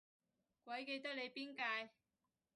[0.63, 1.91] 鬼記得你邊屆